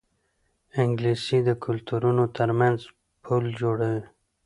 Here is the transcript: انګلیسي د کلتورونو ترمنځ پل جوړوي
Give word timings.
انګلیسي 0.81 1.37
د 1.47 1.49
کلتورونو 1.63 2.23
ترمنځ 2.37 2.79
پل 3.23 3.43
جوړوي 3.59 4.01